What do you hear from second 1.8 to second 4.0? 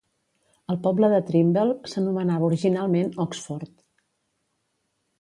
s'anomenava originalment Oxford.